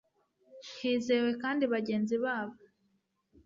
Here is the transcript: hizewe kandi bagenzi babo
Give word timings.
hizewe 0.77 1.31
kandi 1.41 1.63
bagenzi 1.73 2.15
babo 2.23 2.55